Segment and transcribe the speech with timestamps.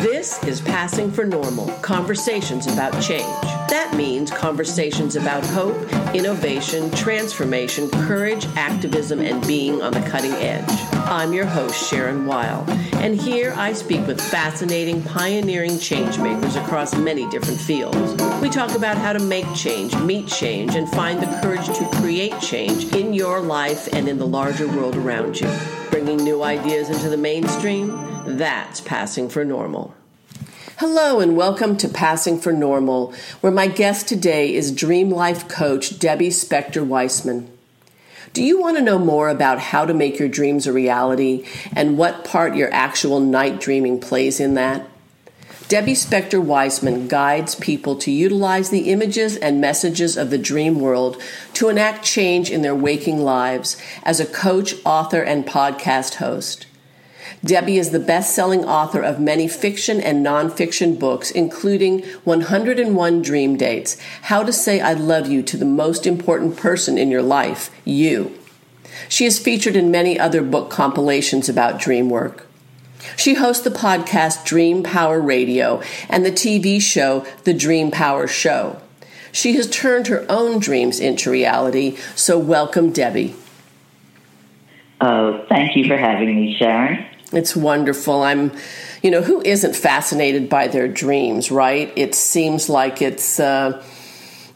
[0.00, 3.26] This is Passing for Normal Conversations about Change.
[3.68, 5.76] That means conversations about hope,
[6.14, 10.64] innovation, transformation, courage, activism, and being on the cutting edge.
[10.94, 17.28] I'm your host, Sharon Weil, and here I speak with fascinating, pioneering changemakers across many
[17.28, 18.14] different fields.
[18.40, 22.40] We talk about how to make change, meet change, and find the courage to create
[22.40, 25.54] change in your life and in the larger world around you.
[25.90, 29.94] Bringing new ideas into the mainstream, that's passing for normal.
[30.78, 33.12] Hello, and welcome to Passing for Normal,
[33.42, 37.50] where my guest today is Dream Life coach Debbie Spector Weissman.
[38.32, 41.44] Do you want to know more about how to make your dreams a reality
[41.76, 44.86] and what part your actual night dreaming plays in that?
[45.68, 51.20] Debbie Spector Weissman guides people to utilize the images and messages of the dream world
[51.54, 56.66] to enact change in their waking lives as a coach, author, and podcast host.
[57.44, 63.56] Debbie is the best selling author of many fiction and nonfiction books, including 101 Dream
[63.56, 67.70] Dates How to Say I Love You to the Most Important Person in Your Life,
[67.86, 68.36] You.
[69.08, 72.46] She is featured in many other book compilations about dream work.
[73.16, 78.82] She hosts the podcast Dream Power Radio and the TV show The Dream Power Show.
[79.32, 83.34] She has turned her own dreams into reality, so welcome, Debbie.
[85.00, 87.06] Oh, thank you for having me, Sharon.
[87.32, 88.22] It's wonderful.
[88.22, 88.52] I'm,
[89.02, 91.92] you know, who isn't fascinated by their dreams, right?
[91.94, 93.84] It seems like it's, uh,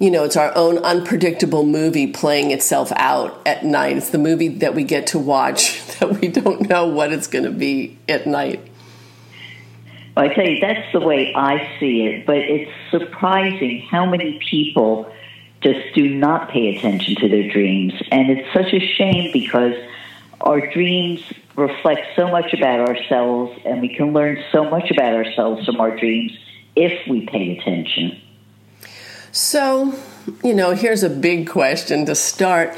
[0.00, 3.96] you know, it's our own unpredictable movie playing itself out at night.
[3.96, 7.44] It's the movie that we get to watch that we don't know what it's going
[7.44, 8.60] to be at night.
[10.16, 14.38] Well, I tell you, that's the way I see it, but it's surprising how many
[14.38, 15.12] people
[15.60, 17.94] just do not pay attention to their dreams.
[18.10, 19.74] And it's such a shame because
[20.40, 21.22] our dreams
[21.56, 25.96] reflect so much about ourselves, and we can learn so much about ourselves from our
[25.96, 26.32] dreams
[26.76, 28.20] if we pay attention.
[29.32, 29.94] So,
[30.42, 32.76] you know, here's a big question to start.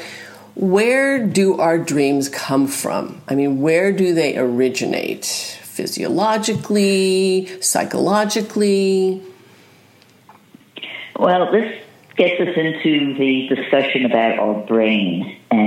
[0.54, 3.20] Where do our dreams come from?
[3.28, 5.26] I mean, where do they originate?
[5.26, 9.22] Physiologically, psychologically?
[11.18, 11.82] Well, this
[12.16, 15.65] gets us into the discussion about our brain and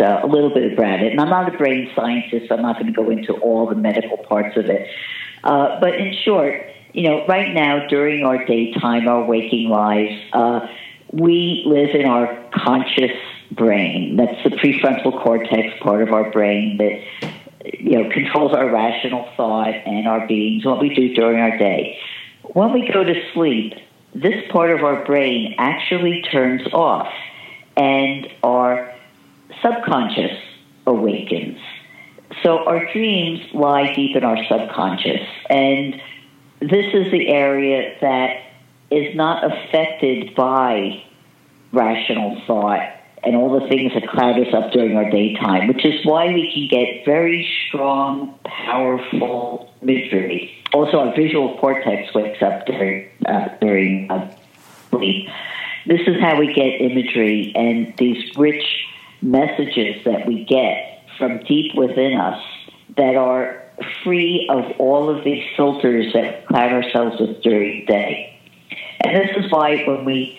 [0.00, 1.12] uh, a little bit about it.
[1.12, 3.74] And I'm not a brain scientist, so I'm not going to go into all the
[3.74, 4.88] medical parts of it.
[5.44, 10.66] Uh, but in short, you know, right now during our daytime, our waking lives, uh,
[11.12, 13.16] we live in our conscious
[13.50, 14.16] brain.
[14.16, 17.32] That's the prefrontal cortex part of our brain that
[17.80, 21.98] you know controls our rational thought and our beings, what we do during our day.
[22.42, 23.74] When we go to sleep,
[24.14, 27.12] this part of our brain actually turns off
[27.76, 28.92] and our
[29.62, 30.38] subconscious
[30.86, 31.58] awakens.
[32.42, 36.00] So our dreams lie deep in our subconscious, and
[36.60, 38.42] this is the area that
[38.90, 41.02] is not affected by
[41.72, 46.04] rational thought and all the things that cloud us up during our daytime, which is
[46.04, 50.52] why we can get very strong, powerful imagery.
[50.72, 54.32] Also, our visual cortex wakes up during, uh, during uh,
[54.90, 55.28] sleep.
[55.86, 58.87] This is how we get imagery and these rich
[59.22, 62.42] messages that we get from deep within us
[62.96, 63.62] that are
[64.02, 68.40] free of all of these filters that cloud ourselves with during the day.
[69.00, 70.38] And this is why when we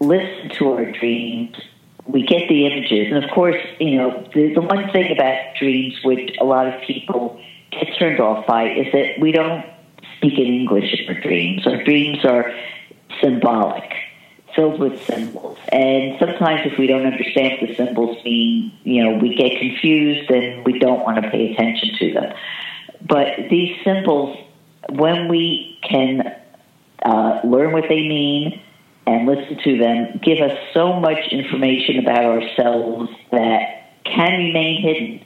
[0.00, 1.56] listen to our dreams,
[2.06, 3.12] we get the images.
[3.12, 6.80] And of course, you know, the, the one thing about dreams which a lot of
[6.82, 9.64] people get turned off by is that we don't
[10.16, 11.66] speak in English in our dreams.
[11.66, 12.54] Our dreams are
[13.20, 13.92] symbolic,
[14.56, 15.58] filled with symbols.
[15.68, 20.30] And sometimes if we don't understand what the symbols mean, you know, we get confused
[20.30, 22.34] and we don't want to pay attention to them.
[23.06, 24.36] But these symbols,
[24.88, 26.34] when we can
[27.04, 28.62] uh, learn what they mean,
[29.06, 35.24] and listen to them give us so much information about ourselves that can remain hidden.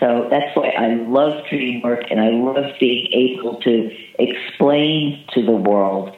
[0.00, 5.44] So that's why I love dream work and I love being able to explain to
[5.44, 6.16] the world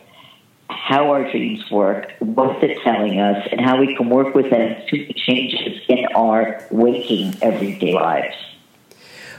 [0.89, 4.77] how our dreams work, what they're telling us, and how we can work with them
[4.89, 8.37] to make changes in our waking everyday lives.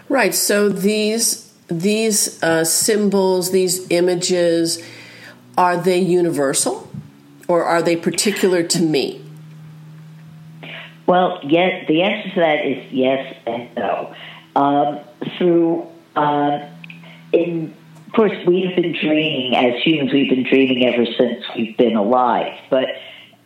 [0.09, 0.33] Right.
[0.33, 4.83] So these these uh, symbols, these images,
[5.57, 6.85] are they universal?
[7.47, 9.21] or are they particular to me?
[11.07, 14.15] Well, yes, the answer to that is yes and no.
[14.55, 14.99] Um,
[15.37, 16.67] through, uh,
[17.31, 17.75] in,
[18.15, 20.11] course, we've been dreaming as humans.
[20.13, 22.53] We've been dreaming ever since we've been alive.
[22.69, 22.87] But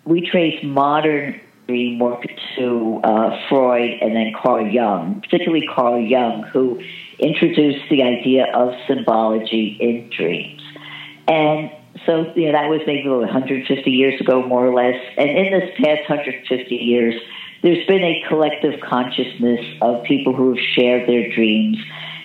[0.06, 2.26] we trace modern dream work
[2.58, 6.82] to uh, Freud and then Carl Jung, particularly Carl Jung, who
[7.20, 10.62] introduced the idea of symbology in dreams.
[11.28, 11.72] And
[12.06, 15.00] so, you know, that was maybe 150 years ago, more or less.
[15.18, 17.14] And in this past 150 years,
[17.62, 21.78] there's been a collective consciousness of people who have shared their dreams.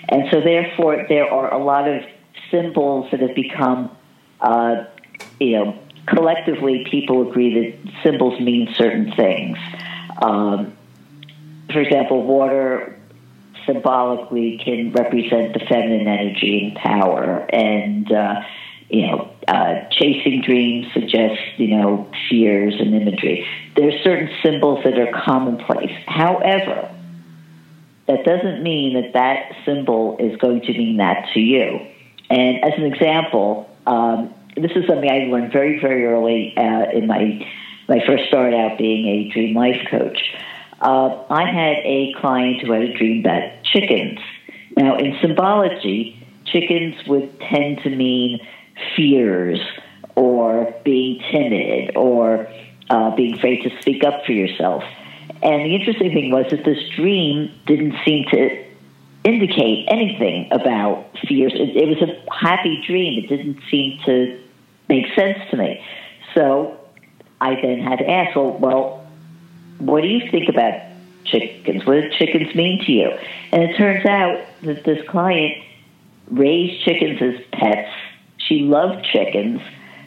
[0.08, 2.02] And so, therefore, there are a lot of
[2.50, 3.94] symbols that have become,
[4.40, 4.84] uh,
[5.40, 9.58] you know, collectively people agree that symbols mean certain things.
[10.22, 10.76] Um,
[11.72, 12.98] for example, water
[13.66, 18.42] symbolically can represent the feminine energy and power, and uh,
[18.88, 23.46] you know, uh, chasing dreams suggests you know fears and imagery.
[23.76, 25.96] There are certain symbols that are commonplace.
[26.06, 26.90] However,
[28.06, 31.80] that doesn't mean that that symbol is going to mean that to you.
[32.30, 37.06] And as an example, um, this is something I learned very, very early uh, in
[37.06, 37.46] my
[37.86, 40.18] my first start out being a dream life coach.
[40.80, 44.18] Uh, I had a client who had a dream about chickens.
[44.76, 48.40] Now, in symbology, chickens would tend to mean
[48.96, 49.60] fears
[50.14, 52.48] or being timid or
[52.90, 54.82] uh, being afraid to speak up for yourself.
[55.42, 58.63] And the interesting thing was that this dream didn't seem to
[59.24, 61.52] indicate anything about fears.
[61.54, 63.24] It, it was a happy dream.
[63.24, 64.40] It didn't seem to
[64.88, 65.82] make sense to me.
[66.34, 66.78] So
[67.40, 69.06] I then had to ask, well, well,
[69.78, 70.80] what do you think about
[71.24, 71.84] chickens?
[71.86, 73.10] What do chickens mean to you?
[73.50, 75.62] And it turns out that this client
[76.30, 77.90] raised chickens as pets.
[78.36, 79.60] She loved chickens.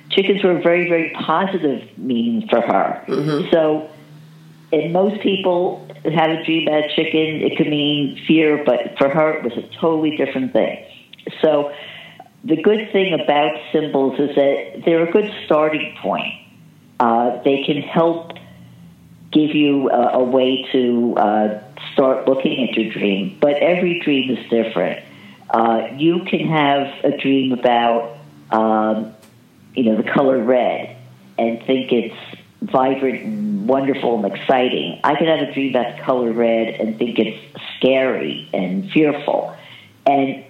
[0.10, 3.04] Chickens were a very, very positive meaning for her.
[3.08, 3.50] Mm-hmm.
[3.52, 3.90] So,
[4.72, 7.42] and most people have a dream about chicken.
[7.42, 10.86] It could mean fear, but for her, it was a totally different thing.
[11.42, 11.74] So,
[12.44, 16.34] the good thing about symbols is that they're a good starting point.
[17.00, 18.34] Uh, they can help
[19.32, 21.64] give you a, a way to uh,
[21.94, 25.04] start looking at your dream, but every dream is different.
[25.50, 28.18] Uh, you can have a dream about,
[28.52, 29.14] um,
[29.74, 30.96] you know, the color red
[31.38, 32.16] and think it's
[32.62, 35.00] vibrant and wonderful and exciting.
[35.04, 37.38] I can have a dream the color red and think it's
[37.78, 39.56] scary and fearful.
[40.06, 40.46] And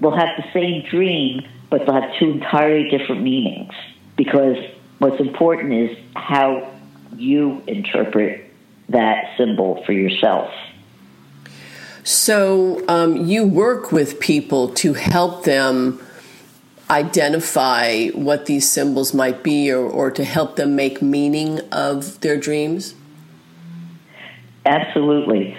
[0.00, 3.72] we'll have the same dream, but they'll have two entirely different meanings.
[4.16, 4.56] Because
[4.98, 6.70] what's important is how
[7.16, 8.44] you interpret
[8.88, 10.52] that symbol for yourself.
[12.04, 16.00] So um, you work with people to help them
[16.90, 22.38] identify what these symbols might be or, or to help them make meaning of their
[22.38, 22.94] dreams?
[24.64, 25.56] Absolutely.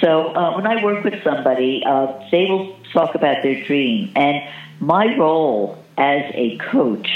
[0.00, 4.12] So uh, when I work with somebody, uh, they will talk about their dream.
[4.16, 4.42] And
[4.80, 7.08] my role as a coach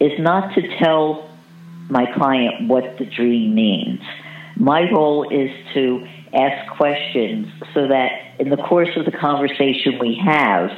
[0.00, 1.30] is not to tell
[1.88, 4.00] my client what the dream means.
[4.56, 10.20] My role is to ask questions so that in the course of the conversation we
[10.24, 10.70] have,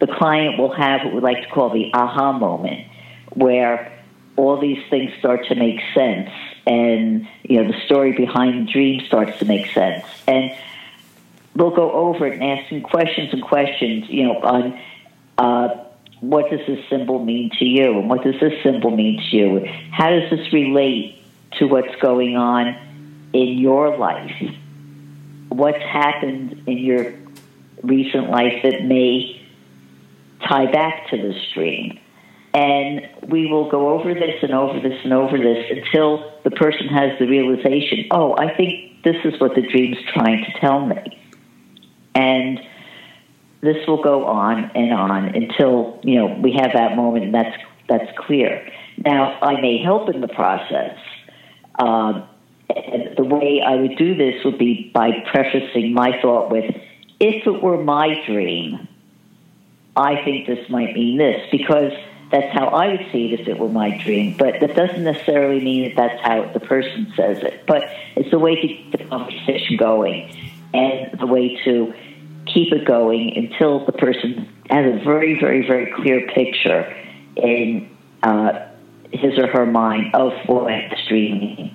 [0.00, 2.86] the client will have what we like to call the aha moment,
[3.34, 3.92] where
[4.36, 6.30] all these things start to make sense
[6.68, 10.04] and you know the story behind the dream starts to make sense.
[10.26, 10.54] And
[11.56, 14.80] we'll go over it and ask asking questions and questions, you know, on
[15.38, 15.84] uh,
[16.20, 19.66] what does this symbol mean to you, and what does this symbol mean to you?
[19.90, 21.22] How does this relate
[21.58, 22.76] to what's going on
[23.32, 24.32] in your life?
[25.48, 27.14] What's happened in your
[27.82, 29.40] recent life that may
[30.48, 31.98] tie back to the dream?
[32.54, 36.88] And we will go over this and over this and over this until the person
[36.88, 41.18] has the realization, oh, I think this is what the dream's trying to tell me.
[42.14, 42.60] And
[43.60, 47.56] this will go on and on until you know we have that moment and that's
[47.88, 48.68] that's clear.
[48.98, 50.98] Now, I may help in the process.
[51.78, 52.28] Um,
[52.68, 56.74] the way I would do this would be by prefacing my thought with,
[57.18, 58.86] "If it were my dream,
[59.98, 61.92] I think this might mean this," because
[62.30, 64.36] that's how I would see it if it were my dream.
[64.38, 67.64] But that doesn't necessarily mean that that's how the person says it.
[67.66, 67.84] But
[68.16, 70.34] it's the way to keep the conversation going
[70.74, 71.94] and the way to
[72.46, 76.94] keep it going until the person has a very, very, very clear picture
[77.36, 77.88] in
[78.22, 78.66] uh,
[79.12, 81.72] his or her mind of what this dream means.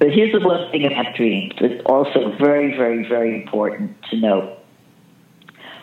[0.00, 4.58] But here's the one thing about dreams that's also very, very, very important to note.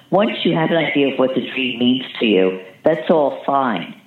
[0.09, 3.99] Once you have an idea of what the dream means to you, that's all fine.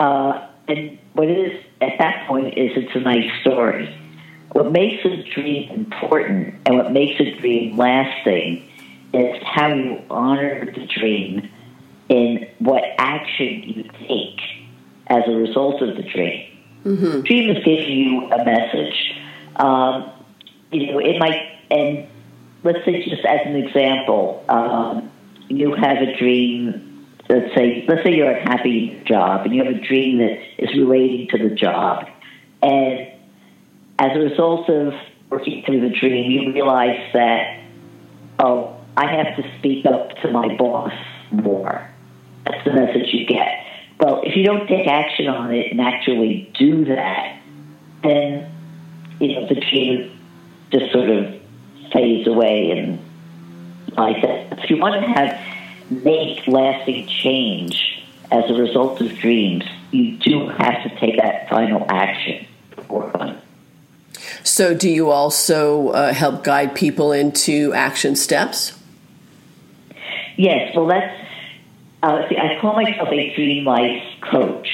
[0.00, 3.94] Uh, and what it is at that point is it's a nice story.
[4.52, 8.68] What makes a dream important and what makes a dream lasting
[9.12, 11.48] is how you honor the dream
[12.08, 14.40] in what action you take
[15.06, 16.46] as a result of the dream.
[16.84, 17.20] Mm-hmm.
[17.22, 19.14] Dream is giving you a message.
[19.56, 20.10] Um,
[20.70, 22.06] you know, it might, and
[22.62, 25.10] let's say just as an example, um,
[25.48, 29.74] you have a dream, let's say, let's say you're in your job and you have
[29.74, 32.08] a dream that is relating to the job.
[32.62, 33.12] And
[33.98, 34.94] as a result of
[35.30, 37.60] working through the dream, you realize that,
[38.38, 40.92] oh, I have to speak up to my boss
[41.30, 41.90] more.
[42.44, 43.64] That's the message you get.
[43.98, 47.40] Well, if you don't take action on it and actually do that,
[48.02, 48.50] then
[49.20, 50.18] you know the dream
[50.70, 51.34] just sort of
[51.92, 52.98] fades away and
[53.96, 54.58] like that.
[54.58, 60.48] If you want to have make lasting change as a result of dreams, you do
[60.48, 62.46] have to take that final action.
[64.42, 68.78] So, do you also uh, help guide people into action steps?
[70.36, 70.74] Yes.
[70.76, 71.20] Well, that's.
[72.02, 74.68] Uh, see, I call myself a dream life coach.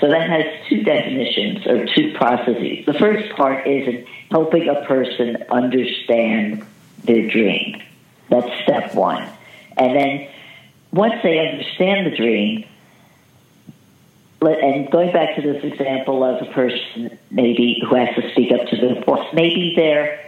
[0.00, 2.84] So that has two definitions or two processes.
[2.84, 6.66] The first part is helping a person understand
[7.04, 7.82] their dream.
[8.28, 9.28] That's step one.
[9.76, 10.28] And then
[10.92, 12.64] once they understand the dream,
[14.42, 18.68] and going back to this example of a person maybe who has to speak up
[18.68, 20.22] to their boss, maybe they're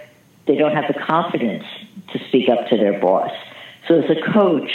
[0.46, 1.64] they don't have the confidence
[2.12, 3.30] to speak up to their boss.
[3.86, 4.70] So as a coach,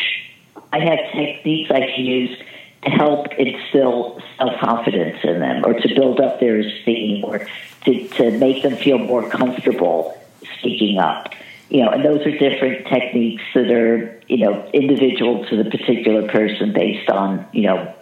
[0.71, 2.37] I have techniques I can use
[2.83, 7.47] to help instill self confidence in them, or to build up their esteem, or
[7.85, 10.17] to, to make them feel more comfortable
[10.59, 11.33] speaking up.
[11.73, 16.29] You know, and those are different techniques that are you know individual to the particular
[16.29, 17.93] person based on you know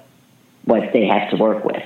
[0.66, 1.82] what they have to work with.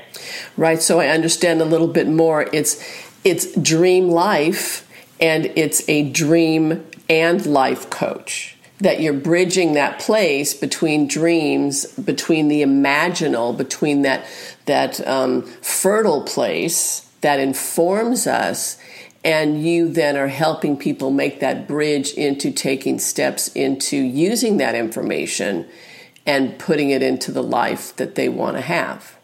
[0.57, 0.81] Right.
[0.81, 2.49] So I understand a little bit more.
[2.51, 2.83] It's
[3.23, 4.89] it's dream life
[5.21, 12.47] and it's a dream and life coach that you're bridging that place between dreams between
[12.47, 14.25] the imaginal between that
[14.65, 18.77] that um, fertile place that informs us
[19.25, 24.75] and you then are helping people make that bridge into taking steps into using that
[24.75, 25.67] information
[26.27, 29.17] and putting it into the life that they want to have.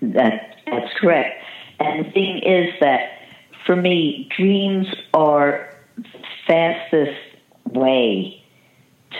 [0.00, 1.44] That, that's correct.
[1.78, 3.18] And the thing is that
[3.66, 6.08] for me, dreams are the
[6.46, 7.20] fastest
[7.66, 8.42] way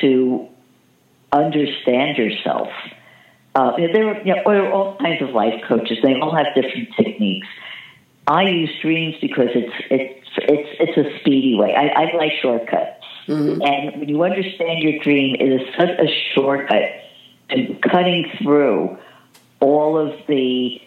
[0.01, 0.49] to
[1.31, 2.69] understand yourself.
[3.55, 5.99] Uh, there, are, you know, there are all kinds of life coaches.
[6.03, 7.47] They all have different techniques.
[8.31, 11.75] I use dreams because it's it's it's it's a speedy way.
[11.75, 13.05] I, I like shortcuts.
[13.27, 13.61] Mm-hmm.
[13.61, 16.93] And when you understand your dream, it is such a shortcut
[17.51, 18.97] to cutting through
[19.59, 20.81] all of the,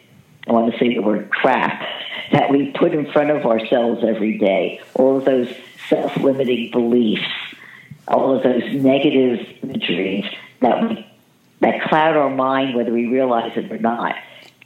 [0.48, 1.86] I want to say the word crap,
[2.32, 5.54] that we put in front of ourselves every day, all of those
[5.90, 7.28] self limiting beliefs,
[8.08, 10.26] all of those negative imageries
[10.62, 11.06] that, we,
[11.60, 14.16] that cloud our mind whether we realize it or not.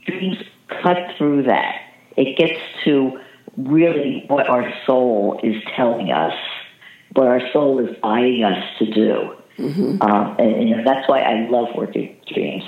[0.06, 1.87] Dreams cut through that.
[2.18, 3.18] It gets to
[3.56, 6.34] really what our soul is telling us
[7.14, 9.34] what our soul is guiding us to do.
[9.58, 10.02] Mm-hmm.
[10.02, 12.64] Um, and, and, that's why I love working with dreams.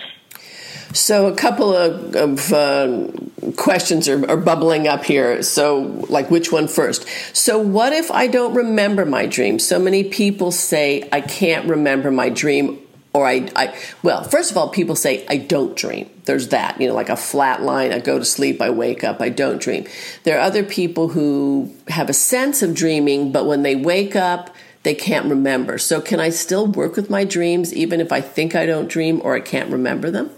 [0.93, 3.09] So, a couple of, of uh,
[3.57, 5.41] questions are, are, bubbling up here.
[5.45, 7.07] So, like, which one first?
[7.33, 9.61] So, what if I don't remember my dream?
[9.61, 12.81] So many people say, I can't remember my dream
[13.13, 16.11] or I, I, well first of all people say i don't dream.
[16.25, 19.21] There's that you know like a flat line i go to sleep i wake up
[19.21, 19.87] i don't dream.
[20.25, 24.55] There are other people who have a sense of dreaming but when they wake up
[24.83, 25.79] they can't remember.
[25.79, 29.21] So can i still work with my dreams even if i think i don't dream
[29.25, 30.31] or i can't remember them?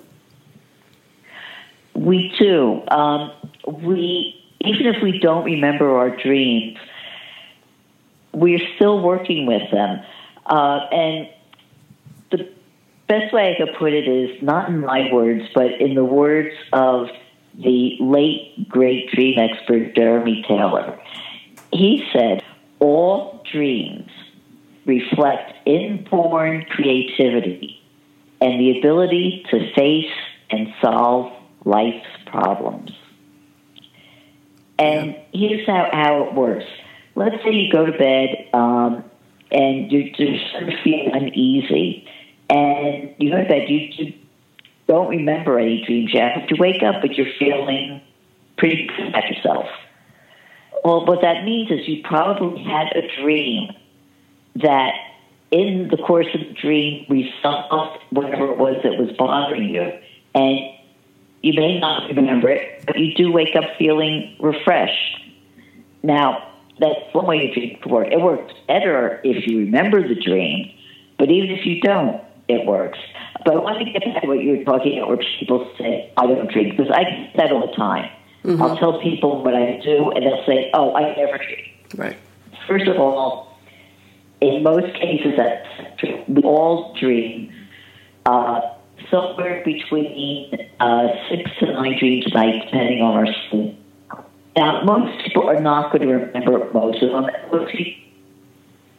[1.94, 2.82] We do.
[2.88, 3.32] Um,
[3.66, 6.78] we even if we don't remember our dreams
[8.32, 10.02] we're still working with them.
[10.46, 11.28] Uh, and
[13.12, 16.54] best way I could put it is not in my words, but in the words
[16.72, 17.08] of
[17.54, 20.98] the late great dream expert Jeremy Taylor.
[21.72, 22.42] He said,
[22.78, 24.10] All dreams
[24.86, 27.82] reflect inborn creativity
[28.40, 30.10] and the ability to face
[30.50, 31.32] and solve
[31.66, 32.92] life's problems.
[34.78, 36.64] And here's how, how it works.
[37.14, 39.04] Let's say you go to bed um,
[39.50, 42.08] and you're just feeling uneasy
[42.52, 44.12] and you know that you, you
[44.86, 48.02] don't remember any dreams yet, but you wake up, but you're feeling
[48.58, 49.66] pretty good yourself.
[50.84, 53.70] Well, what that means is you probably had a dream
[54.56, 54.92] that
[55.50, 59.90] in the course of the dream resolved whatever it was that was bothering you.
[60.34, 60.58] And
[61.40, 65.24] you may not remember it, but you do wake up feeling refreshed.
[66.02, 68.08] Now, that's one way your dream could work.
[68.10, 70.70] It works better if you remember the dream,
[71.18, 72.98] but even if you don't, it works.
[73.44, 76.12] But I want to get back to what you were talking about, where people say,
[76.16, 78.10] I don't drink, because I get that all the time.
[78.44, 78.62] Mm-hmm.
[78.62, 81.72] I'll tell people what I do, and they'll say, Oh, I never drink.
[81.96, 82.16] Right.
[82.66, 83.58] First of all,
[84.40, 85.68] in most cases, that's
[85.98, 86.24] true.
[86.28, 87.52] We all dream.
[88.26, 88.60] Uh,
[89.10, 93.78] somewhere between uh, six to nine dreams a night, depending on our sleep.
[94.56, 97.26] Now, most people are not going to remember most of them.
[97.50, 98.11] Most people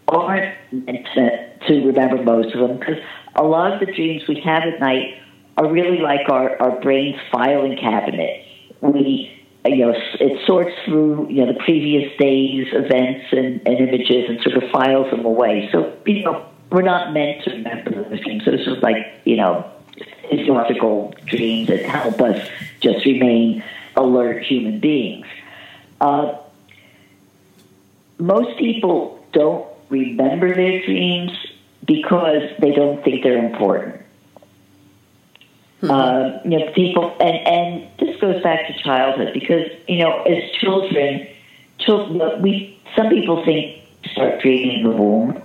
[0.07, 2.97] aren't meant to, to remember most of them because
[3.35, 5.17] a lot of the dreams we have at night
[5.57, 8.45] are really like our, our brain's filing cabinet.
[8.81, 9.31] We,
[9.65, 14.41] you know, it sorts through, you know, the previous day's events and, and images and
[14.41, 15.69] sort of files them away.
[15.71, 18.45] So, you know, we're not meant to remember those dreams.
[18.45, 19.69] Those are like, you know,
[20.29, 22.47] physiological dreams that help us
[22.79, 23.63] just remain
[23.95, 25.27] alert human beings.
[26.01, 26.37] Uh,
[28.17, 31.31] most people don't remember their dreams
[31.85, 34.01] because they don't think they're important.
[35.81, 35.91] Mm-hmm.
[35.91, 40.51] Uh, you know, people, and, and this goes back to childhood because you know, as
[40.59, 41.27] children,
[41.79, 43.81] children, we some people think
[44.11, 45.41] start dreaming in the womb,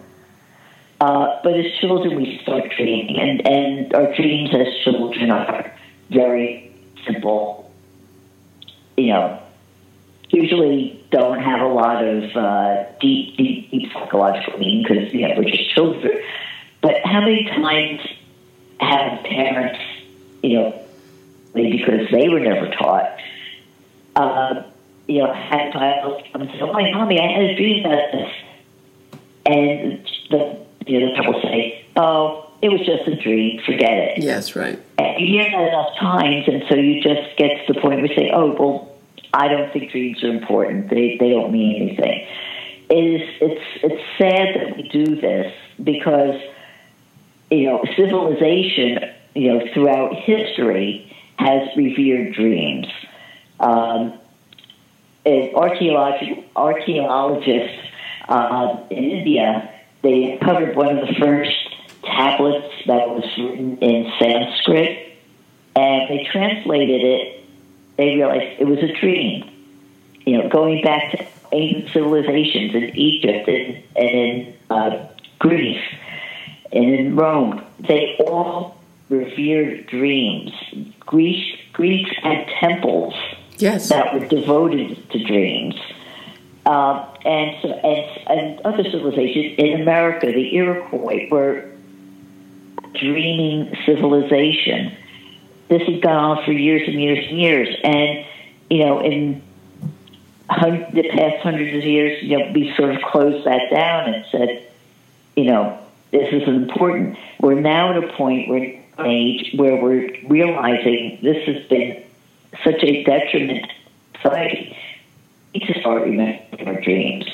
[1.00, 5.72] uh, but as children we start dreaming, and and our dreams as children are
[6.10, 6.72] very
[7.04, 7.70] simple.
[8.96, 9.42] You know,
[10.30, 15.44] usually don't have a lot of uh, deep, deep, deep psychological meaning because know we're
[15.44, 16.18] just children.
[16.80, 18.00] But how many times
[18.80, 19.80] have parents,
[20.42, 20.82] you know,
[21.54, 23.18] maybe because they were never taught,
[24.16, 24.62] uh,
[25.06, 28.12] you know, had child come and say, "Oh, my mommy, I had a dream about
[28.12, 28.32] this,"
[29.46, 33.60] and the you know the parent will say, "Oh." It was just a dream.
[33.64, 34.18] Forget it.
[34.18, 34.82] Yes, right.
[34.98, 38.06] And you hear that enough times, and so you just get to the point where
[38.06, 38.97] you say, "Oh, well,
[39.38, 40.90] I don't think dreams are important.
[40.90, 42.26] They they don't mean anything.
[42.90, 46.34] It is it's it's sad that we do this because
[47.48, 48.98] you know civilization
[49.36, 52.88] you know throughout history has revered dreams.
[53.60, 54.14] Um,
[55.24, 57.78] archaeologists
[58.28, 61.56] uh, in India they uncovered one of the first
[62.02, 65.16] tablets that was written in Sanskrit,
[65.76, 67.37] and they translated it
[67.98, 69.50] they realized it was a dream.
[70.24, 75.08] You know, going back to ancient civilizations in Egypt and, and in uh,
[75.38, 75.84] Greece
[76.72, 80.52] and in Rome, they all revered dreams.
[81.00, 83.14] Greece, Greeks had temples
[83.56, 83.88] yes.
[83.88, 85.74] that were devoted to dreams.
[86.66, 91.64] Uh, and, so, and, and other civilizations in America, the Iroquois were
[92.94, 94.94] dreaming civilization
[95.68, 97.76] this has gone on for years and years and years.
[97.84, 98.26] And,
[98.70, 99.42] you know, in
[100.48, 104.66] the past hundreds of years, you know, we sort of closed that down and said,
[105.36, 105.78] you know,
[106.10, 107.18] this is important.
[107.40, 112.02] We're now at a point where age where we're realizing this has been
[112.64, 113.66] such a detriment
[114.14, 114.76] to society.
[115.54, 117.26] We need to start remembering our dreams.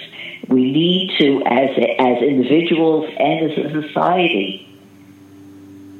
[0.49, 4.68] We need to, as as individuals and as a society,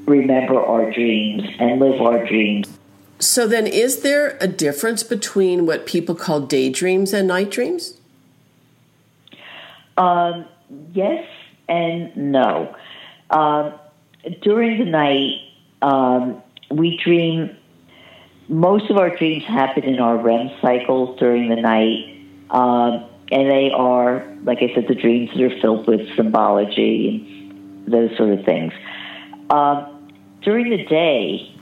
[0.07, 2.69] remember our dreams and live our dreams.
[3.19, 7.99] So, then is there a difference between what people call daydreams and night dreams?
[9.97, 10.47] Um,
[10.93, 11.27] yes
[11.69, 12.75] and no.
[13.31, 13.75] Um,
[14.43, 15.41] during the night,
[15.83, 17.57] um, we dream.
[18.49, 22.15] Most of our dreams happen in our REM cycles during the night,
[22.51, 27.93] um, and they are, like I said, the dreams that are filled with symbology and
[27.93, 28.73] those sort of things.
[29.49, 29.94] Um,
[30.45, 31.55] during the day,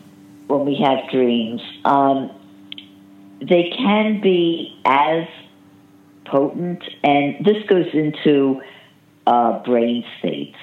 [0.48, 2.30] when we have dreams, um,
[3.40, 5.26] they can be as
[6.26, 8.60] potent, and this goes into
[9.26, 10.56] uh, brain states.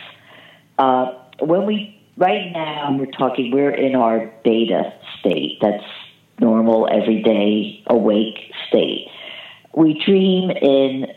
[0.77, 5.57] Uh, when we right now we're talking, we're in our beta state.
[5.61, 5.83] That's
[6.39, 9.07] normal, everyday, awake state.
[9.75, 11.07] We dream in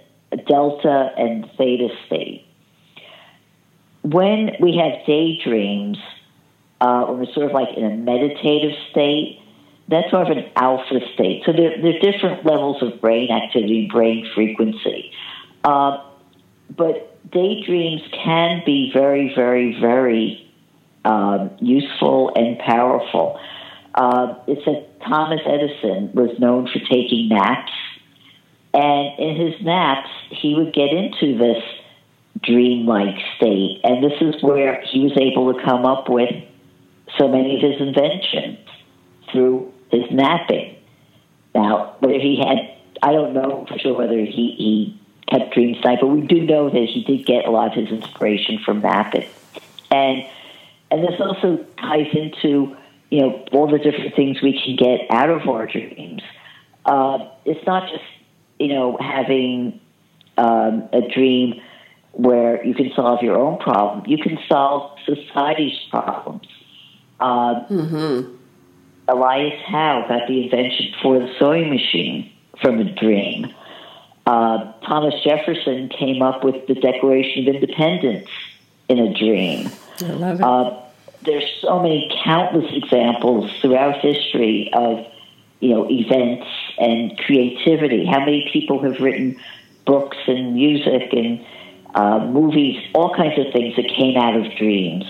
[0.49, 2.47] delta and theta state.
[4.03, 5.99] When we have daydreams,
[6.83, 9.39] uh, we're sort of like in a meditative state,
[9.87, 11.43] that's sort of an alpha state.
[11.47, 15.13] So there, there are different levels of brain activity, brain frequency.
[15.63, 16.03] Uh,
[16.77, 20.51] but daydreams can be very, very, very
[21.05, 23.39] um, useful and powerful.
[23.95, 27.73] Uh, said Thomas Edison was known for taking naps,
[28.75, 31.63] and in his naps, he would get into this
[32.43, 36.31] dreamlike state, and this is where he was able to come up with
[37.19, 38.59] so many of his inventions
[39.31, 40.77] through his napping.
[41.55, 45.99] Now, whether he had, I don't know for sure whether he, he kept dreams night,
[46.01, 49.29] but we do know that he did get a lot of his inspiration from napping.
[49.91, 50.25] And
[50.91, 52.77] and this also ties into,
[53.09, 56.23] you know, all the different things we can get out of our dreams.
[56.85, 58.05] Uh, it's not just,
[58.59, 59.81] you know, having
[60.37, 61.63] um, a dream
[62.13, 64.05] where you can solve your own problem.
[64.07, 66.47] You can solve society's problems.
[67.23, 68.35] Uh, mm-hmm.
[69.09, 73.53] Elias Howe got the invention for the sewing machine from a dream.
[74.27, 78.29] Uh, Thomas Jefferson came up with the Declaration of Independence
[78.89, 79.71] in a dream.
[80.01, 80.43] I love it.
[80.43, 80.79] Uh,
[81.23, 85.07] there's so many countless examples throughout history of
[85.61, 88.05] you know events and creativity.
[88.05, 89.41] How many people have written
[89.85, 91.45] books and music and
[91.95, 95.05] uh, movies, all kinds of things that came out of dreams.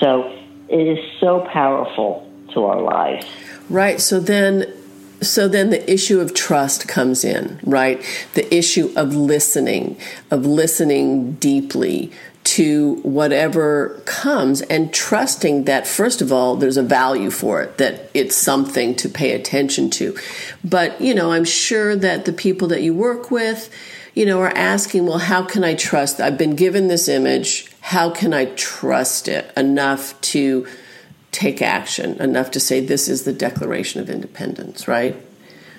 [0.00, 0.37] So
[0.68, 3.26] it is so powerful to our lives.
[3.68, 4.00] Right.
[4.00, 4.72] So then
[5.20, 8.04] so then the issue of trust comes in, right?
[8.34, 9.98] The issue of listening,
[10.30, 12.12] of listening deeply
[12.44, 18.10] to whatever comes and trusting that, first of all, there's a value for it, that
[18.14, 20.16] it's something to pay attention to.
[20.64, 23.70] But, you know, I'm sure that the people that you work with,
[24.18, 26.20] you know, are asking, well, how can I trust?
[26.20, 27.70] I've been given this image.
[27.78, 30.66] How can I trust it enough to
[31.30, 35.14] take action, enough to say this is the Declaration of Independence, right?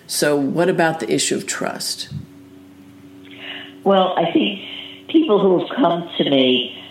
[0.08, 2.14] So, what about the issue of trust?
[3.84, 6.82] Well, I think people who have come to me,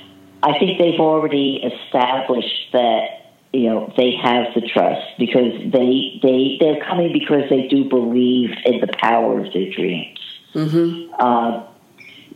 [0.42, 6.58] I think they've already established that you know they have the trust because they they
[6.60, 10.17] they're coming because they do believe in the power of their dreams.
[10.54, 11.14] Mm-hmm.
[11.18, 11.66] Uh,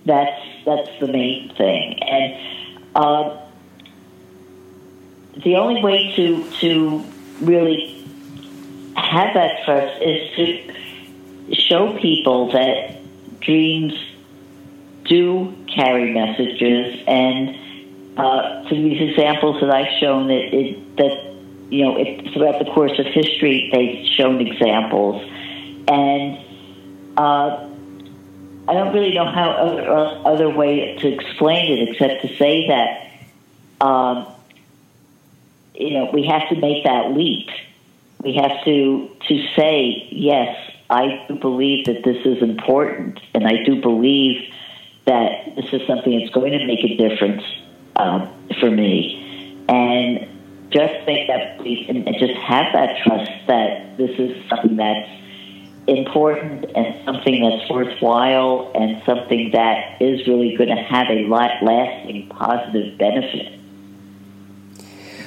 [0.05, 2.37] that's that's the main thing, and
[2.95, 3.39] uh,
[5.43, 7.05] the only way to to
[7.41, 8.05] really
[8.97, 12.99] have that trust is to show people that
[13.41, 13.95] dreams
[15.05, 21.35] do carry messages, and uh, through these examples that I've shown, that it, that
[21.71, 25.23] you know, it, throughout the course of history, they've shown examples,
[25.89, 26.39] and
[27.17, 27.69] uh,
[28.69, 33.85] I don't really know how other, other way to explain it except to say that
[33.85, 34.27] um,
[35.75, 37.49] you know we have to make that leap.
[38.23, 40.57] We have to to say yes.
[40.89, 44.53] I do believe that this is important, and I do believe
[45.07, 47.43] that this is something that's going to make a difference
[47.97, 50.29] um, for me, and
[50.71, 55.09] just make that belief and just have that trust that this is something that's
[55.87, 62.29] important and something that's worthwhile and something that is really going to have a lasting
[62.29, 63.59] positive benefit.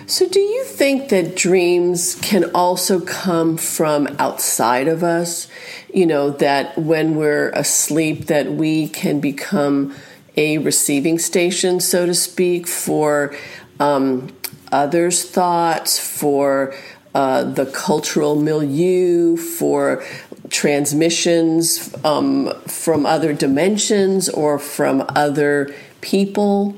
[0.08, 5.48] So, do you think that dreams can also come from outside of us?
[5.92, 9.96] You know, that when we're asleep, that we can become
[10.38, 13.36] a receiving station, so to speak, for
[13.80, 14.32] um,
[14.72, 16.76] others' thoughts, for
[17.16, 20.04] uh, the cultural milieu, for
[20.50, 26.76] transmissions um, from other dimensions or from other people?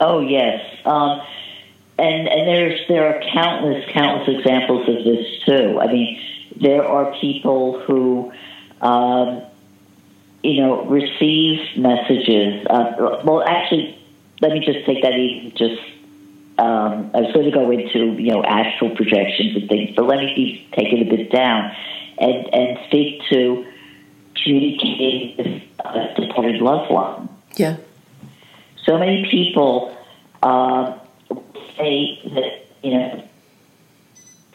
[0.00, 1.20] Oh yes, um,
[1.98, 5.78] and and there's there are countless countless examples of this too.
[5.80, 6.20] I mean,
[6.56, 8.32] there are people who.
[8.80, 9.42] Um,
[10.42, 12.66] you know, receive messages.
[12.66, 13.98] Uh, well, actually,
[14.40, 15.80] let me just take that even just
[16.60, 20.18] um, I was going to go into you know astral projections and things, but let
[20.18, 21.72] me take it a bit down
[22.18, 23.64] and and speak to
[24.42, 27.30] communicating with a departed loved one.
[27.56, 27.78] Yeah.
[28.84, 29.96] So many people
[30.42, 30.98] uh,
[31.78, 33.24] say that you know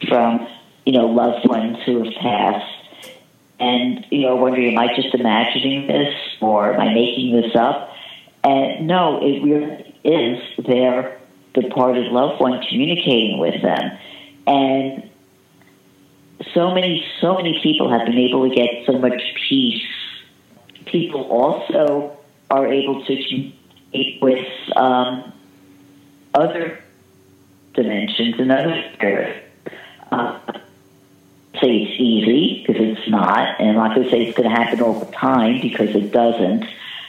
[0.08, 0.46] from
[0.84, 2.88] you know loved ones who have passed,
[3.58, 7.90] and you know wondering, am I just imagining this or am I making this up?
[8.44, 11.15] And no, it really is their
[11.60, 13.98] departed loved one communicating with them.
[14.46, 15.10] And
[16.54, 19.82] so many, so many people have been able to get so much peace.
[20.86, 22.16] People also
[22.50, 25.32] are able to communicate with um,
[26.34, 26.78] other
[27.74, 29.40] dimensions and other spirits.
[30.12, 30.38] Uh,
[31.60, 34.54] say it's easy because it's not, and I'm not going to say it's going to
[34.54, 36.64] happen all the time because it doesn't.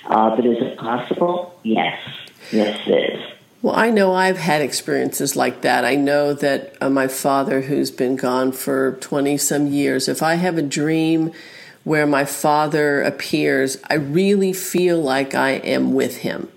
[0.05, 1.59] Uh, but is it possible?
[1.63, 1.99] Yes,
[2.51, 3.36] yes, it is.
[3.61, 5.83] Well, I know I've had experiences like that.
[5.83, 10.35] I know that uh, my father, who's been gone for 20 some years, if I
[10.35, 11.31] have a dream
[11.83, 16.49] where my father appears, I really feel like I am with him.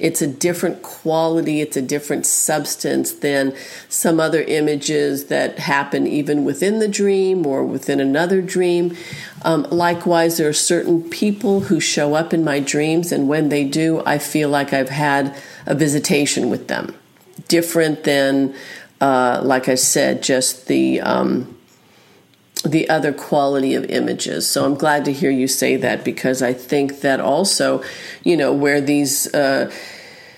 [0.00, 3.54] It's a different quality, it's a different substance than
[3.88, 8.96] some other images that happen even within the dream or within another dream.
[9.42, 13.64] Um, likewise, there are certain people who show up in my dreams, and when they
[13.64, 15.36] do, I feel like I've had
[15.66, 16.94] a visitation with them.
[17.48, 18.54] Different than,
[19.00, 21.00] uh, like I said, just the.
[21.00, 21.56] Um,
[22.64, 24.48] the other quality of images.
[24.48, 27.82] So I'm glad to hear you say that because I think that also,
[28.22, 29.70] you know, where these uh,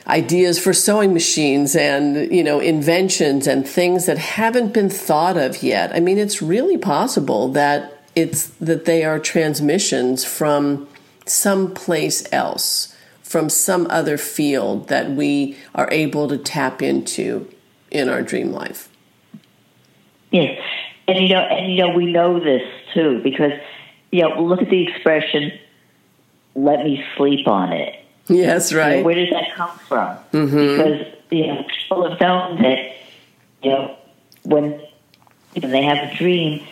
[0.06, 5.62] ideas for sewing machines and you know inventions and things that haven't been thought of
[5.62, 5.94] yet.
[5.94, 10.88] I mean, it's really possible that it's that they are transmissions from
[11.26, 17.48] someplace else, from some other field that we are able to tap into
[17.90, 18.88] in our dream life.
[20.30, 20.60] Yes,
[21.08, 22.62] and you know, and you know, we know this
[22.94, 23.52] too because
[24.10, 25.52] you know, look at the expression
[26.54, 27.94] "let me sleep on it."
[28.28, 28.90] Yes, right.
[28.90, 30.16] You know, where does that come from?
[30.32, 30.56] Mm-hmm.
[30.56, 32.96] Because you know, people have known that
[33.62, 33.96] you know
[34.44, 34.80] when
[35.60, 36.64] when they have a dream,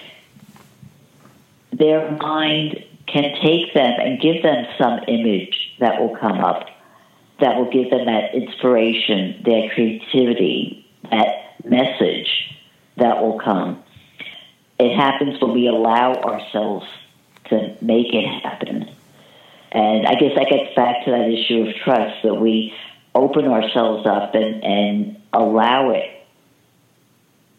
[1.72, 6.68] their mind can take them and give them some image that will come up,
[7.40, 12.54] that will give them that inspiration, their creativity, that message
[12.96, 13.82] that will come.
[14.80, 16.86] It happens when we allow ourselves
[17.50, 18.90] to make it happen.
[19.72, 22.74] And I guess that gets back to that issue of trust that we
[23.14, 26.10] open ourselves up and, and allow it.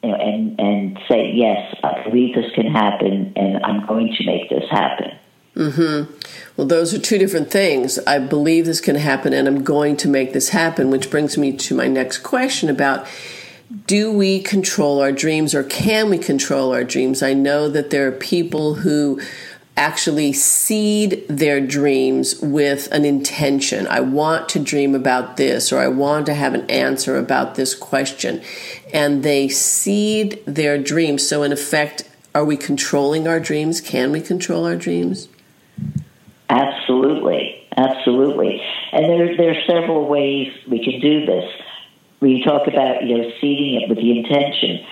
[0.02, 4.26] You know, and, and say, yes, I believe this can happen and I'm going to
[4.26, 5.12] make this happen.
[5.56, 6.12] Mm-hmm.
[6.58, 8.00] Well, those are two different things.
[8.08, 11.56] I believe this can happen and I'm going to make this happen, which brings me
[11.56, 13.06] to my next question about
[13.88, 17.24] do we control our dreams or can we control our dreams?
[17.24, 19.22] I know that there are people who
[19.78, 23.88] actually seed their dreams with an intention.
[23.88, 27.74] I want to dream about this, or I want to have an answer about this
[27.74, 28.42] question.
[28.94, 31.28] And they seed their dreams.
[31.28, 32.04] So, in effect,
[32.36, 33.80] are we controlling our dreams?
[33.80, 35.30] Can we control our dreams?
[36.50, 37.68] Absolutely.
[37.78, 38.62] Absolutely.
[38.92, 41.50] And there, there are several ways we can do this.
[42.22, 44.86] We talk about, you know, seeding it with the intention.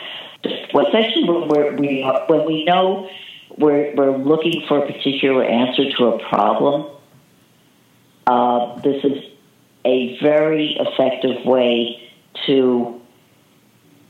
[0.43, 3.09] Actually when we, when we know
[3.57, 6.89] we're, we're looking for a particular answer to a problem.
[8.25, 9.23] Uh, this is
[9.85, 12.09] a very effective way
[12.45, 13.01] to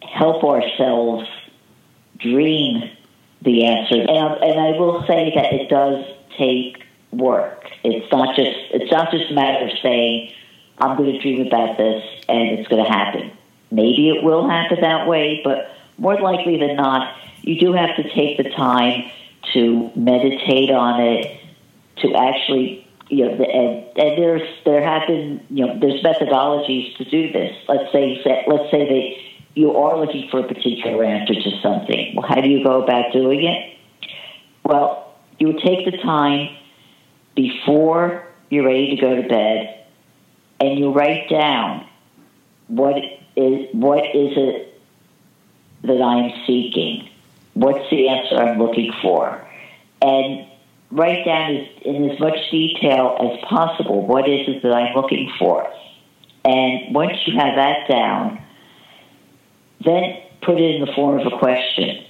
[0.02, 1.28] help ourselves
[2.18, 2.90] dream
[3.42, 3.96] the answer.
[3.96, 6.06] And, and I will say that it does
[6.38, 7.66] take work.
[7.84, 10.32] It's not just it's not just a matter of saying
[10.80, 13.32] I'm going to dream about this and it's going to happen.
[13.72, 18.04] Maybe it will happen that way, but more likely than not, you do have to
[18.14, 19.12] take the time
[19.54, 21.40] to meditate on it,
[21.98, 27.06] to actually, you know, and, and there's there have been, you know, there's methodologies to
[27.06, 27.56] do this.
[27.68, 29.24] Let's say, let's say that
[29.56, 32.16] you are looking for a particular answer to something.
[32.16, 33.78] Well, how do you go about doing it?
[34.64, 36.56] Well, you would take the time
[37.36, 39.79] before you're ready to go to bed,
[40.60, 41.88] and you write down
[42.68, 42.98] what
[43.36, 44.82] is what is it
[45.84, 47.10] that I am seeking
[47.60, 49.46] What's the answer I'm looking for?
[50.02, 50.48] And
[50.92, 51.50] write down
[51.84, 55.70] in as much detail as possible what is it that I'm looking for.
[56.46, 58.42] And once you have that down,
[59.84, 62.06] then put it in the form of a question.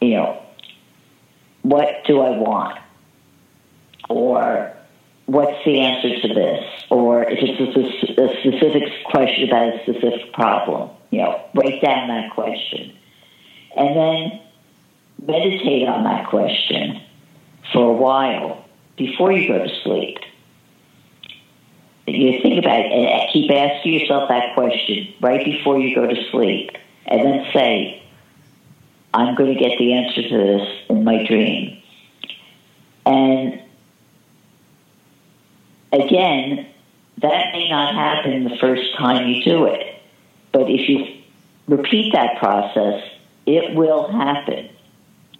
[0.00, 0.42] You know,
[1.62, 2.80] what do I want?
[4.08, 4.74] Or
[5.30, 6.64] what's the answer to this?
[6.90, 12.08] Or if it's a, a specific question about a specific problem, you know, write down
[12.08, 12.96] that question
[13.76, 14.40] and then
[15.24, 17.00] meditate on that question
[17.72, 18.64] for a while
[18.96, 20.18] before you go to sleep.
[22.06, 26.30] You think about it and keep asking yourself that question right before you go to
[26.32, 26.72] sleep,
[27.06, 28.02] and then say,
[29.14, 31.80] I'm going to get the answer to this in my dream.
[33.06, 33.62] And
[35.92, 36.66] again,
[37.18, 40.02] that may not happen the first time you do it.
[40.52, 41.22] But if you
[41.68, 43.02] repeat that process
[43.46, 44.68] it will happen,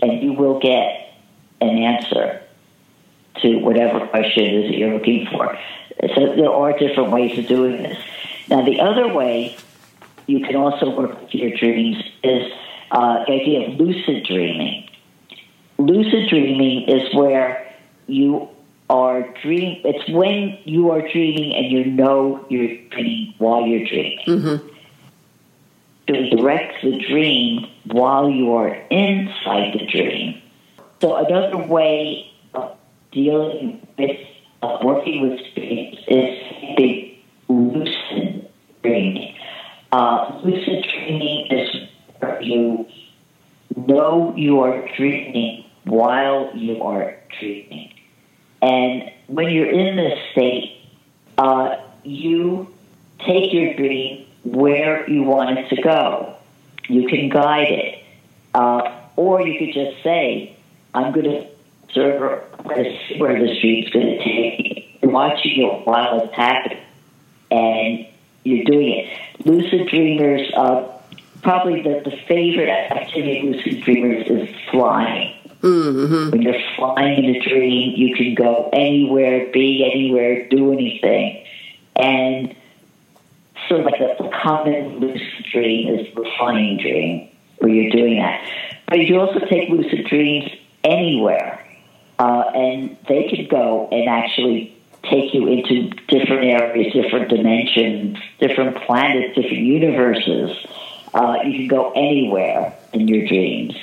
[0.01, 1.15] and you will get
[1.61, 2.43] an answer
[3.43, 5.59] to whatever question it is that you're looking for.
[6.15, 7.99] So there are different ways of doing this.
[8.49, 9.57] Now, the other way
[10.27, 12.51] you can also work with your dreams is
[12.91, 14.89] uh, the idea of lucid dreaming.
[15.79, 17.73] Lucid dreaming is where
[18.07, 18.49] you
[18.91, 19.81] are dream.
[19.85, 24.19] It's when you are dreaming and you know you're dreaming while you're dreaming.
[24.27, 24.69] Mm-hmm
[26.13, 30.41] to direct the dream while you are inside the dream.
[31.01, 32.77] So another way of
[33.13, 34.19] dealing with
[34.63, 36.39] uh, working with dreams is
[36.77, 38.51] the lucid
[38.83, 39.35] dreaming.
[39.93, 42.87] Uh, lucid dreaming is where you
[43.77, 47.93] know you are dreaming while you are dreaming.
[48.63, 50.81] And when you're in this state,
[51.39, 52.73] uh, you
[53.21, 56.37] take your dream where you want it to go.
[56.89, 58.05] You can guide it.
[58.55, 60.57] Uh, or you could just say,
[60.95, 61.47] I'm going to
[61.85, 64.99] observe where the stream's going to take me.
[65.03, 66.79] Watching it while it's happening,
[67.51, 68.07] and
[68.45, 69.47] you're doing it.
[69.47, 70.93] Lucid dreamers, uh,
[71.43, 75.35] probably the, the favorite activity of lucid dreamers is flying.
[75.63, 76.31] Mm-hmm.
[76.31, 81.45] When you're flying in a dream, you can go anywhere, be anywhere, do anything.
[81.97, 82.57] And
[83.69, 88.17] sort of like the, the common lucid dream is the flying dream, where you're doing
[88.17, 88.49] that.
[88.87, 90.51] But you also take lucid dreams
[90.83, 91.65] anywhere,
[92.19, 98.77] uh, and they can go and actually take you into different areas, different dimensions, different
[98.79, 100.57] planets, different universes.
[101.13, 103.75] Uh, you can go anywhere in your dreams.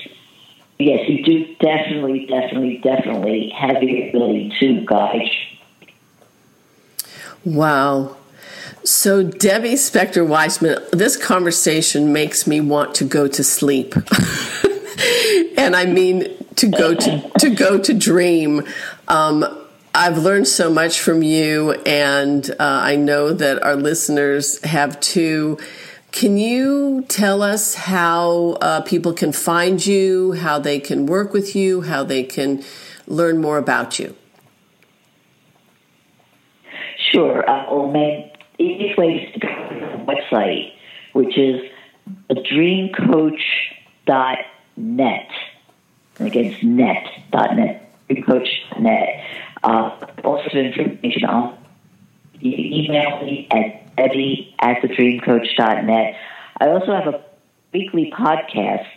[0.79, 5.31] Yes, you do definitely, definitely, definitely have the ability to guide.
[7.43, 8.15] Wow.
[8.83, 13.95] So, Debbie Spector Weisman, this conversation makes me want to go to sleep.
[15.57, 18.63] and I mean to go to, to go to dream.
[19.07, 19.45] Um,
[19.95, 25.57] I've learned so much from you, and uh, I know that our listeners have too.
[26.17, 31.55] Can you tell us how uh, people can find you, how they can work with
[31.55, 32.63] you, how they can
[33.05, 34.15] learn more about you?
[37.11, 37.47] Sure.
[37.47, 40.73] Uh, well, man, easiest way is to go to the website,
[41.13, 41.61] which is
[42.31, 45.29] dreamcoach.net.
[46.19, 49.23] Again, it's net.net, dreamcoach.net.
[49.63, 49.91] Uh,
[50.23, 51.55] also, information on
[52.39, 56.15] you can email me at debbie at thedreamcoach.net.
[56.59, 57.23] I also have a
[57.73, 58.87] weekly podcast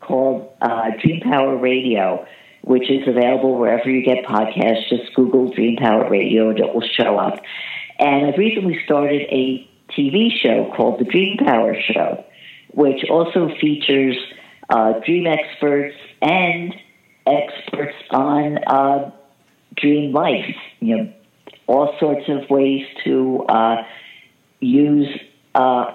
[0.00, 2.26] called uh, Dream Power Radio,
[2.62, 4.88] which is available wherever you get podcasts.
[4.88, 7.40] Just Google Dream Power Radio and it will show up.
[7.98, 12.24] And I've recently started a TV show called The Dream Power Show,
[12.72, 14.16] which also features
[14.68, 16.74] uh, dream experts and
[17.26, 19.10] experts on uh,
[19.76, 20.56] dream life.
[20.80, 21.12] You know,
[21.66, 23.84] all sorts of ways to uh,
[24.60, 25.08] use,
[25.54, 25.94] uh,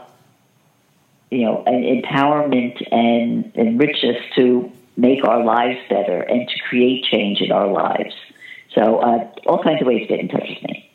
[1.29, 7.41] you know, empowerment and enrich us to make our lives better and to create change
[7.41, 8.15] in our lives.
[8.73, 10.89] So, uh, all kinds of ways to get in touch with me.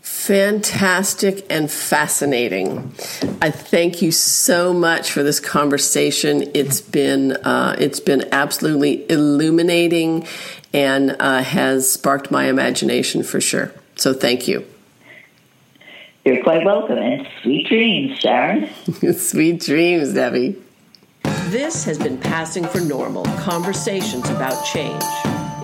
[0.00, 2.94] Fantastic and fascinating.
[3.40, 6.44] I thank you so much for this conversation.
[6.54, 10.26] It's been uh, it's been absolutely illuminating
[10.72, 13.72] and uh, has sparked my imagination for sure.
[13.96, 14.64] So thank you.
[16.24, 18.70] You're quite welcome, and sweet dreams, Sharon.
[19.14, 20.56] sweet dreams, Debbie.
[21.46, 25.02] This has been Passing for Normal Conversations about Change.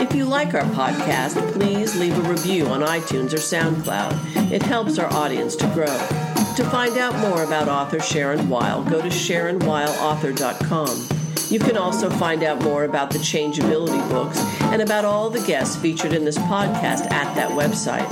[0.00, 4.52] If you like our podcast, please leave a review on iTunes or SoundCloud.
[4.52, 5.86] It helps our audience to grow.
[5.86, 11.17] To find out more about author Sharon Weil, go to SharonWeilAuthor.com.
[11.50, 15.76] You can also find out more about the Changeability books and about all the guests
[15.76, 18.08] featured in this podcast at that website.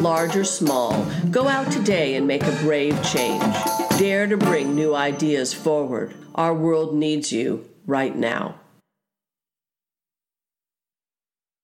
[0.00, 3.42] Large or small, go out today and make a brave change.
[3.98, 6.14] Dare to bring new ideas forward.
[6.36, 8.60] Our world needs you right now.